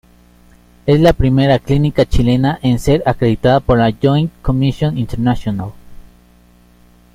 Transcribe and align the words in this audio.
Es 0.87 0.99
la 0.99 1.13
primera 1.13 1.59
clínica 1.59 2.07
chilena 2.07 2.57
en 2.63 2.79
ser 2.79 3.03
acreditada 3.05 3.59
por 3.59 3.77
la 3.77 3.93
"Joint 4.01 4.31
Commission 4.41 4.97
International". 4.97 5.73